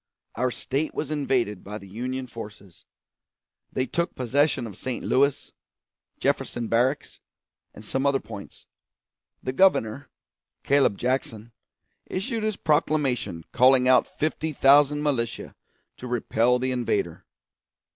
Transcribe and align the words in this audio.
Our 0.33 0.49
State 0.49 0.95
was 0.95 1.11
invaded 1.11 1.63
by 1.63 1.77
the 1.77 1.87
Union 1.87 2.25
forces. 2.25 2.85
They 3.71 3.85
took 3.85 4.15
possession 4.15 4.65
of 4.65 4.75
St. 4.75 5.03
Louis, 5.05 5.51
Jefferson 6.19 6.67
Barracks, 6.67 7.19
and 7.75 7.85
some 7.85 8.07
other 8.07 8.19
points. 8.19 8.65
The 9.43 9.53
Governor, 9.53 10.09
Claib 10.63 10.97
Jackson, 10.97 11.51
issued 12.07 12.41
his 12.41 12.57
proclamation 12.57 13.43
calling 13.51 13.87
out 13.87 14.07
fifty 14.07 14.53
thousand 14.53 15.03
militia 15.03 15.53
to 15.97 16.07
repel 16.07 16.57
the 16.57 16.71
invader. 16.71 17.27